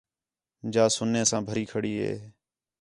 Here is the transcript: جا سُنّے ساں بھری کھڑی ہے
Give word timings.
جا 0.73 0.85
سُنّے 0.95 1.21
ساں 1.29 1.41
بھری 1.47 1.63
کھڑی 1.71 1.93
ہے 2.01 2.13